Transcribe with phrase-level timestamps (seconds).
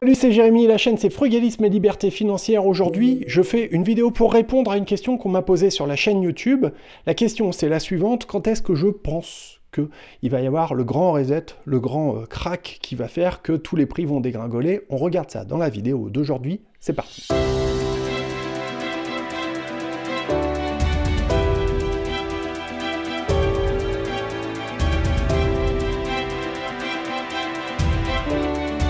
[0.00, 2.66] Salut, c'est Jérémy, la chaîne c'est Frugalisme et Liberté Financière.
[2.66, 5.94] Aujourd'hui, je fais une vidéo pour répondre à une question qu'on m'a posée sur la
[5.94, 6.66] chaîne YouTube.
[7.06, 10.82] La question c'est la suivante, quand est-ce que je pense qu'il va y avoir le
[10.82, 14.80] grand reset, le grand euh, crack qui va faire que tous les prix vont dégringoler?
[14.90, 17.28] On regarde ça dans la vidéo d'aujourd'hui, c'est parti.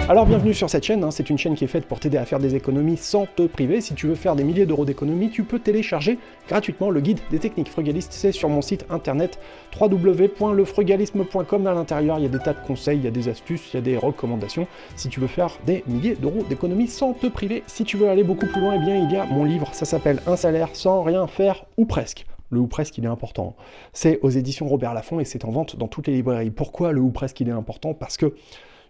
[0.06, 1.10] Alors bienvenue sur cette chaîne, hein.
[1.10, 3.80] c'est une chaîne qui est faite pour t'aider à faire des économies sans te priver.
[3.80, 7.38] Si tu veux faire des milliers d'euros d'économies, tu peux télécharger gratuitement le guide des
[7.38, 8.12] techniques frugalistes.
[8.12, 9.38] C'est sur mon site internet
[9.80, 11.66] www.lefrugalisme.com.
[11.66, 13.76] À l'intérieur, il y a des tas de conseils, il y a des astuces, il
[13.76, 14.66] y a des recommandations.
[14.94, 18.24] Si tu veux faire des milliers d'euros d'économies sans te priver, si tu veux aller
[18.24, 21.02] beaucoup plus loin, eh bien il y a mon livre, ça s'appelle Un salaire sans
[21.02, 22.26] rien faire ou presque.
[22.50, 23.56] Le ou presque, il est important.
[23.94, 26.50] C'est aux éditions Robert Laffont et c'est en vente dans toutes les librairies.
[26.50, 27.94] Pourquoi le ou presque, il est important?
[27.94, 28.34] Parce que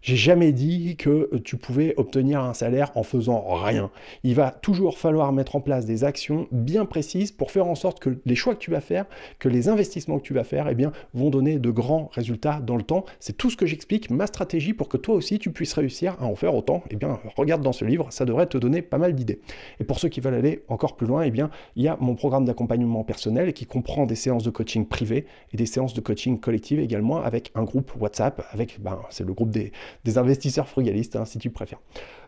[0.04, 3.90] j'ai jamais dit que tu pouvais obtenir un salaire en faisant rien.
[4.22, 8.00] Il va toujours falloir mettre en place des actions bien précises pour faire en sorte
[8.00, 9.06] que les choix que tu vas faire,
[9.38, 12.76] que les investissements que tu vas faire, eh bien, vont donner de grands résultats dans
[12.76, 13.06] le temps.
[13.18, 16.26] C'est tout ce que j'explique, ma stratégie pour que toi aussi tu puisses réussir à
[16.26, 16.84] en faire autant.
[16.90, 19.40] Eh bien, regarde dans ce livre, ça devrait te donner pas mal d'idées.
[19.80, 22.14] Et pour ceux qui veulent aller encore plus loin, eh bien, il y a mon
[22.14, 26.38] programme d'accompagnement personnel qui comprend des séances de coaching privé et des séances de coaching
[26.38, 29.72] collective également avec un groupe WhatsApp, avec, ben, c'est le groupe des,
[30.04, 31.80] des investisseurs frugalistes, hein, si tu préfères.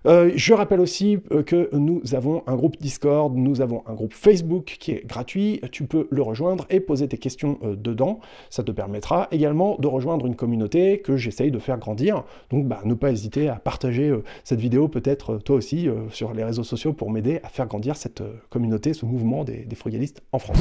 [0.06, 4.12] Euh, je rappelle aussi euh, que nous avons un groupe Discord, nous avons un groupe
[4.12, 8.20] Facebook qui est gratuit, tu peux le rejoindre et poser tes questions euh, dedans.
[8.50, 12.24] Ça te permettra également de rejoindre une communauté que j'essaye de faire grandir.
[12.50, 16.64] Donc bah, ne pas hésiter à partager cette vidéo peut-être toi aussi sur les réseaux
[16.64, 20.58] sociaux pour m'aider à faire grandir cette communauté, ce mouvement des, des frugalistes en France.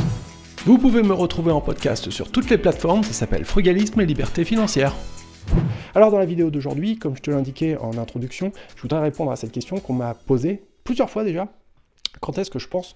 [0.65, 4.43] Vous pouvez me retrouver en podcast sur toutes les plateformes, ça s'appelle Frugalisme et Liberté
[4.43, 4.95] Financière.
[5.93, 9.35] Alors dans la vidéo d'aujourd'hui, comme je te l'indiquais en introduction, je voudrais répondre à
[9.35, 11.47] cette question qu'on m'a posée plusieurs fois déjà.
[12.21, 12.95] Quand est-ce que je pense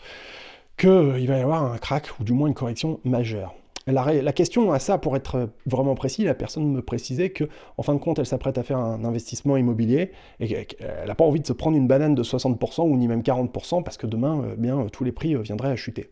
[0.77, 3.55] qu'il va y avoir un crack ou du moins une correction majeure?
[3.87, 7.45] La, question à ça, pour être vraiment précis, la personne me précisait que,
[7.77, 11.23] en fin de compte, elle s'apprête à faire un investissement immobilier et qu'elle n'a pas
[11.23, 14.43] envie de se prendre une banane de 60% ou ni même 40% parce que demain,
[14.43, 16.09] euh, bien, tous les prix euh, viendraient à chuter.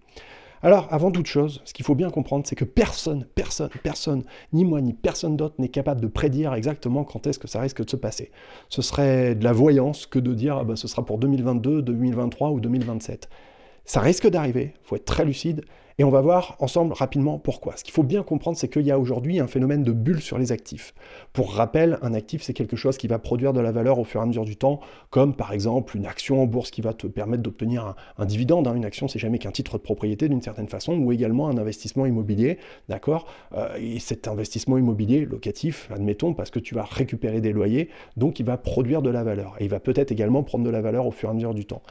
[0.64, 4.24] Alors, avant toute chose, ce qu'il faut bien comprendre, c'est que personne, personne, personne,
[4.54, 7.84] ni moi ni personne d'autre n'est capable de prédire exactement quand est-ce que ça risque
[7.84, 8.32] de se passer.
[8.70, 12.50] Ce serait de la voyance que de dire ah ben, ce sera pour 2022, 2023
[12.50, 13.30] ou 2027.
[13.86, 15.64] Ça risque d'arriver, il faut être très lucide,
[16.00, 17.76] et on va voir ensemble rapidement pourquoi.
[17.76, 20.38] Ce qu'il faut bien comprendre, c'est qu'il y a aujourd'hui un phénomène de bulle sur
[20.38, 20.94] les actifs.
[21.34, 24.20] Pour rappel, un actif, c'est quelque chose qui va produire de la valeur au fur
[24.20, 27.08] et à mesure du temps, comme par exemple une action en bourse qui va te
[27.08, 28.68] permettre d'obtenir un, dividende.
[28.68, 28.76] Hein.
[28.76, 32.06] Une action, c'est jamais qu'un titre de propriété d'une certaine façon, ou également un investissement
[32.06, 32.60] immobilier,
[32.90, 33.26] d'accord?
[33.54, 38.40] Euh, Et cet investissement immobilier locatif, admettons, parce que tu vas récupérer des loyers, donc
[38.40, 39.56] il va produire de la valeur.
[39.60, 41.66] Et il va peut-être également prendre de la valeur au fur et à mesure du
[41.66, 41.82] temps.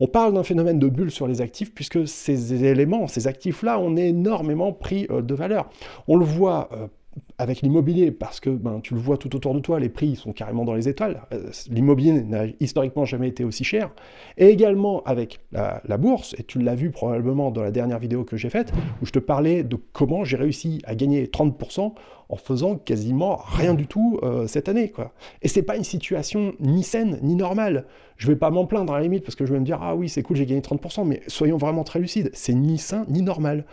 [0.00, 3.96] On parle d'un phénomène de bulle sur les actifs puisque ces éléments, ces actifs-là, ont
[3.96, 5.68] énormément pris euh, de valeur.
[6.08, 6.88] On le voit euh,
[7.38, 10.32] avec l'immobilier, parce que ben, tu le vois tout autour de toi, les prix sont
[10.32, 11.22] carrément dans les étoiles.
[11.32, 13.90] Euh, l'immobilier n'a historiquement jamais été aussi cher.
[14.38, 18.36] Et également avec la, bourse, et tu l'as vu probablement dans la dernière vidéo que
[18.36, 18.72] j'ai faite,
[19.02, 21.92] où je te parlais de comment j'ai réussi à gagner 30%
[22.28, 24.90] en faisant quasiment rien du tout euh, cette année.
[24.90, 25.12] Quoi.
[25.42, 27.86] Et c'est pas une situation ni saine ni normale.
[28.16, 29.96] Je vais pas m'en plaindre à la limite, parce que je vais me dire, ah
[29.96, 33.22] oui, c'est cool, j'ai gagné 30%, mais soyons vraiment très lucides, c'est ni sain ni
[33.22, 33.64] normal.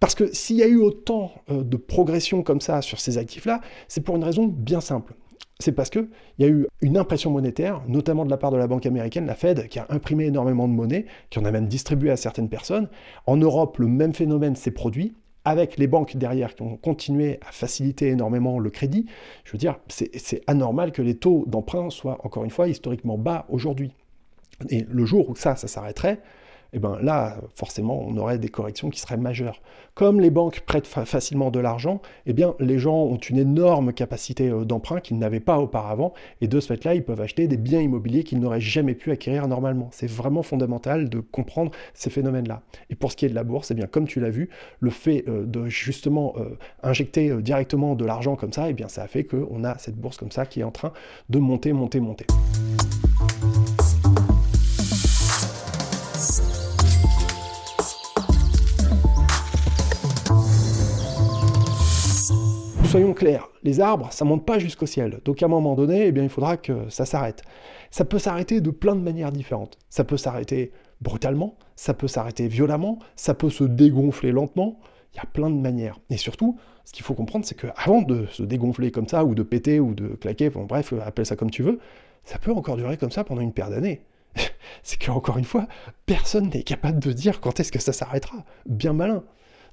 [0.00, 3.60] Parce que s'il y a eu autant euh, de progression comme ça sur ces actifs-là,
[3.88, 5.14] c'est pour une raison bien simple.
[5.58, 6.08] C'est parce qu'il
[6.38, 9.34] y a eu une impression monétaire, notamment de la part de la banque américaine, la
[9.34, 12.88] Fed, qui a imprimé énormément de monnaie, qui en a même distribué à certaines personnes.
[13.26, 15.14] En Europe, le même phénomène s'est produit,
[15.46, 19.06] avec les banques derrière qui ont continué à faciliter énormément le crédit.
[19.44, 23.46] Je veux dire, c'est anormal que les taux d'emprunt soient, encore une fois, historiquement bas
[23.48, 23.92] aujourd'hui.
[24.70, 26.20] Et le jour où ça, ça s'arrêterait,
[26.72, 29.60] eh ben là, forcément, on aurait des corrections qui seraient majeures.
[29.94, 34.48] Comme les banques prêtent facilement de l'argent, eh bien, les gens ont une énorme capacité
[34.48, 37.80] euh, d'emprunt qu'ils n'avaient pas auparavant, et de ce fait-là, ils peuvent acheter des biens
[37.80, 39.88] immobiliers qu'ils n'auraient jamais pu acquérir normalement.
[39.92, 42.62] C'est vraiment fondamental de comprendre ces phénomènes-là.
[42.90, 44.90] Et pour ce qui est de la bourse, eh bien, comme tu l'as vu, le
[44.90, 49.08] fait euh, de justement euh, injecter directement de l'argent comme ça, eh bien, ça a
[49.08, 50.92] fait qu'on a cette bourse comme ça qui est en train
[51.28, 52.26] de monter, monter, monter.
[62.96, 65.20] Soyons clairs, les arbres, ça monte pas jusqu'au ciel.
[65.24, 67.42] Donc à un moment donné, eh bien, il faudra que ça s'arrête.
[67.90, 69.76] Ça peut s'arrêter de plein de manières différentes.
[69.90, 70.72] Ça peut s'arrêter
[71.02, 74.80] brutalement, ça peut s'arrêter violemment, ça peut se dégonfler lentement.
[75.12, 75.98] Il y a plein de manières.
[76.08, 79.42] Et surtout, ce qu'il faut comprendre, c'est qu'avant de se dégonfler comme ça, ou de
[79.42, 81.78] péter, ou de claquer, bon, bref, appelle ça comme tu veux,
[82.24, 84.00] ça peut encore durer comme ça pendant une paire d'années.
[84.82, 85.66] c'est qu'encore une fois,
[86.06, 88.38] personne n'est capable de dire quand est-ce que ça s'arrêtera.
[88.64, 89.22] Bien malin.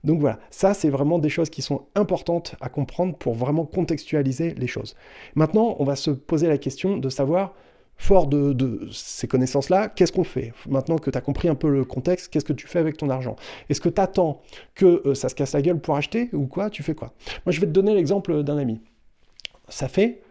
[0.04, 4.54] Donc voilà, ça c'est vraiment des choses qui sont importantes à comprendre pour vraiment contextualiser
[4.56, 4.96] les choses.
[5.36, 7.54] Maintenant, on va se poser la question de savoir,
[7.96, 10.54] fort de, ces connaissances-là, qu'est-ce qu'on fait?
[10.68, 13.10] Maintenant que tu as compris un peu le contexte, qu'est-ce que tu fais avec ton
[13.10, 13.38] argent?
[13.70, 14.42] Est-ce que tu attends
[14.76, 16.70] que euh, ça se casse la gueule pour acheter ou quoi?
[16.70, 17.14] Tu fais quoi?
[17.46, 18.82] Moi je vais te donner l'exemple d'un ami.
[19.70, 20.22] Ça fait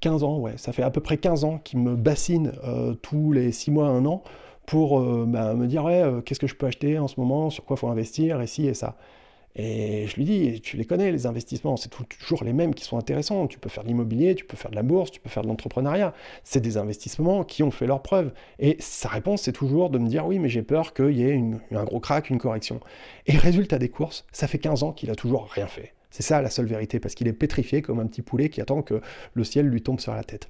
[0.00, 3.32] 15 ans, ouais, ça fait à peu près 15 ans qu'il me bassine euh, tous
[3.32, 4.22] les 6 mois, 1 an
[4.68, 7.48] pour euh, bah, me dire ouais, euh, qu'est-ce que je peux acheter en ce moment,
[7.48, 8.98] sur quoi faut investir, et ci et ça.
[9.56, 12.98] Et je lui dis, tu les connais, les investissements, c'est toujours les mêmes qui sont
[12.98, 13.46] intéressants.
[13.48, 15.48] Tu peux faire de l'immobilier, tu peux faire de la bourse, tu peux faire de
[15.48, 16.12] l'entrepreneuriat.
[16.44, 18.32] C'est des investissements qui ont fait leur preuve.
[18.58, 21.42] Et sa réponse, c'est toujours de me dire, oui, mais j'ai peur qu'il y ait
[21.72, 22.78] un gros crack, une correction.
[23.26, 25.94] Et résultat des courses, ça fait 15 ans qu'il a toujours rien fait.
[26.10, 28.82] C'est ça la seule vérité, parce qu'il est pétrifié comme un petit poulet qui attend
[28.82, 29.00] que
[29.32, 30.48] le ciel lui tombe sur la tête.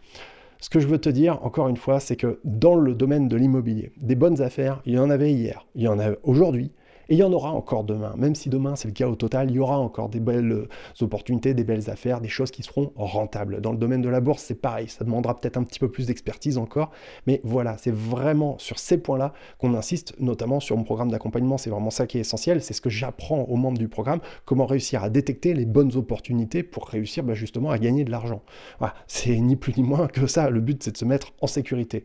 [0.61, 3.37] Ce que je veux te dire, encore une fois, c'est que dans le domaine de
[3.37, 6.73] l'immobilier, des bonnes affaires, il y en avait hier, il y en a aujourd'hui,
[7.09, 9.51] et il y en aura encore demain, même si demain c'est le cas au total,
[9.51, 10.69] il y aura encore des belles euh,
[11.01, 13.61] opportunités, des belles affaires, des choses qui seront rentables.
[13.61, 16.07] Dans le domaine de la bourse, c'est pareil, ça demandera peut-être un petit peu plus
[16.07, 16.91] d'expertise encore,
[17.27, 21.71] mais voilà, c'est vraiment sur ces points-là qu'on insiste, notamment sur mon programme d'accompagnement, c'est
[21.71, 25.03] vraiment ça qui est essentiel, c'est ce que j'apprends aux membres du programme, comment réussir
[25.03, 28.43] à détecter les bonnes opportunités pour réussir bah, justement à gagner de l'argent.
[28.79, 31.47] Voilà, c'est ni plus ni moins que ça, le but c'est de se mettre en
[31.47, 32.05] sécurité.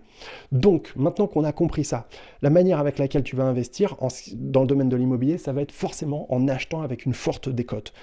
[0.52, 2.08] Donc, maintenant qu'on a compris ça,
[2.42, 3.98] la manière avec laquelle tu vas investir
[4.36, 7.94] dans le domaine de l'immobilier, ça va être forcément en achetant avec une forte décote.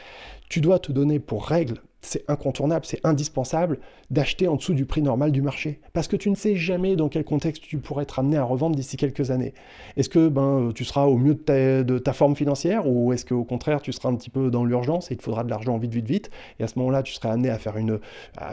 [0.49, 3.79] Tu dois te donner pour règle c'est incontournable, c'est indispensable
[4.11, 5.81] d'acheter en dessous du prix normal du marché.
[5.93, 8.76] Parce que tu ne sais jamais dans quel contexte tu pourrais être amené à revendre
[8.76, 9.55] d'ici quelques années.
[9.97, 13.81] Est-ce que ben, tu seras au mieux de ta, forme financière ou est-ce qu'au contraire
[13.82, 16.06] tu seras un petit peu dans l'urgence et il te faudra de l'argent vite, vite,
[16.06, 18.00] vite et à ce moment-là tu seras amené à faire une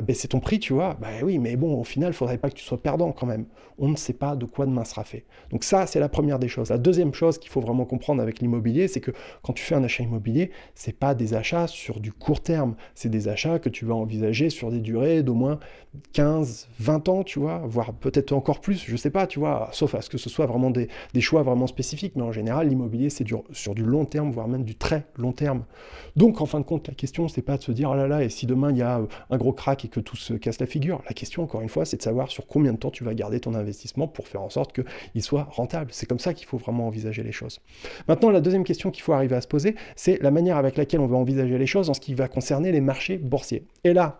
[0.04, 0.96] baisser ton prix, tu vois?
[1.00, 3.46] Ben oui, mais bon, au final, il faudrait pas que tu sois perdant quand même.
[3.80, 5.26] On ne sait pas de quoi demain sera fait.
[5.52, 6.70] Donc ça, c'est la première des choses.
[6.70, 9.12] La deuxième chose qu'il faut vraiment comprendre avec l'immobilier, c'est que
[9.44, 13.10] quand tu fais un achat immobilier, c'est pas des achats sur du court terme, c'est
[13.10, 15.60] des achats que tu vas envisager sur des durées d'au moins
[16.14, 19.96] 15, 20 ans, tu vois, voire peut-être encore plus, je sais pas, tu vois, sauf
[19.96, 20.90] à ce que ce soit vraiment des,
[21.22, 24.76] choix vraiment spécifiques, mais en général, l'immobilier, c'est sur du long terme, voire même du
[24.76, 25.64] très long terme.
[26.16, 28.24] Donc, en fin de compte, la question, c'est pas de se dire, oh là là,
[28.24, 30.60] et si demain il y a euh, un gros crack et que tout se casse
[30.60, 33.04] la figure, la question, encore une fois, c'est de savoir sur combien de temps tu
[33.04, 35.90] vas garder ton investissement pour faire en sorte qu'il soit rentable.
[35.92, 37.60] C'est comme ça qu'il faut vraiment envisager les choses.
[38.08, 41.00] Maintenant, la deuxième question qu'il faut arriver à se poser, c'est la manière avec laquelle
[41.00, 43.66] on va envisager les choses en ce qui va concerner les marchés boursiers.
[43.84, 44.18] Et là,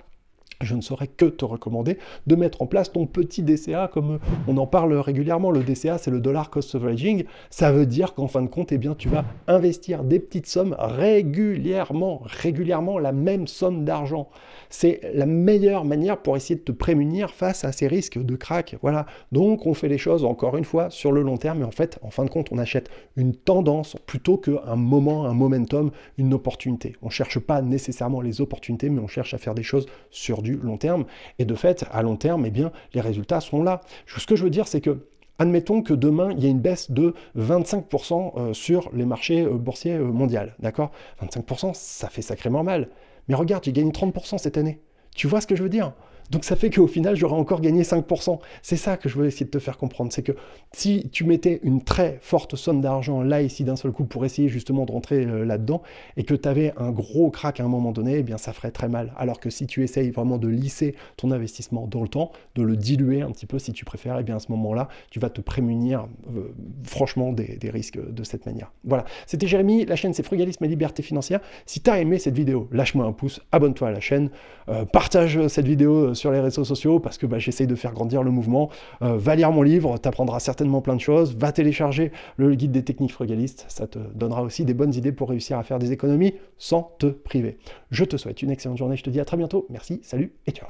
[0.62, 4.58] je ne saurais que te recommander de mettre en place ton petit DCA, comme on
[4.58, 5.52] en parle régulièrement.
[5.52, 7.26] Le DCA, c'est le dollar cost averaging.
[7.50, 12.22] Ça veut dire qu'en fin de compte, eh tu vas investir des petites sommes régulièrement,
[12.24, 14.30] régulièrement la même somme d'argent.
[14.70, 18.76] C'est la meilleure manière pour essayer de te prémunir face à ces risques de crack.
[18.82, 19.06] Voilà.
[19.32, 22.00] Donc, on fait les choses encore une fois sur le long terme, mais en fait,
[22.02, 26.96] en fin de compte, on achète une tendance plutôt qu'un moment, un momentum, une opportunité.
[27.02, 30.42] On ne cherche pas nécessairement les opportunités, mais on cherche à faire des choses sur
[30.42, 31.06] du long terme.
[31.40, 33.82] Et de fait, à long terme, eh bien, les résultats sont là.
[34.06, 35.08] Ce que je veux dire, c'est que
[35.40, 39.54] Admettons que demain, il y ait une baisse de 25% euh, sur les marchés euh,
[39.54, 40.92] boursiers euh, mondiaux, d'accord?
[41.22, 42.90] 25%, ça fait sacrément mal.
[43.28, 44.80] Mais regarde, j'ai gagné 30% cette année.
[45.16, 45.94] Tu vois ce que je veux dire?
[46.30, 48.40] Donc ça fait qu'au final, j'aurais encore gagné 5%.
[48.62, 50.12] C'est ça que je veux essayer de te faire comprendre.
[50.12, 50.34] C'est que
[50.74, 54.50] si tu mettais une très forte somme d'argent là, ici, d'un seul coup, pour essayer
[54.50, 55.82] justement de rentrer euh, là-dedans,
[56.18, 58.72] et que tu avais un gros crack à un moment donné, eh bien ça ferait
[58.72, 59.14] très mal.
[59.18, 62.76] Alors que si tu essayes vraiment de lisser ton investissement dans le temps, de le
[62.76, 65.42] diluer un petit peu si tu préfères, eh bien à ce moment-là, tu vas te
[65.42, 68.72] prémunir euh, franchement des, risques de cette manière.
[68.86, 71.40] Voilà, c'était Jérémy, la chaîne c'est Frugalisme et Liberté Financière.
[71.66, 74.30] Si tu as aimé cette vidéo, lâche-moi un pouce, abonne-toi à la chaîne,
[74.70, 78.24] euh, partage cette vidéo sur les réseaux sociaux parce que bah, j'essaye de faire grandir
[78.24, 78.70] le mouvement.
[79.02, 81.36] Euh, va lire mon livre, tu apprendras certainement plein de choses.
[81.36, 85.30] Va télécharger le guide des techniques frugalistes, ça te donnera aussi des bonnes idées pour
[85.30, 87.58] réussir à faire des économies sans te priver.
[87.92, 89.68] Je te souhaite une excellente journée, je te dis à très bientôt.
[89.70, 90.66] Merci, salut et ciao.